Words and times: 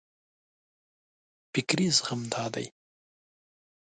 فکري 1.51 1.87
زغم 1.97 2.21
دا 2.33 2.43
دی. 2.53 2.65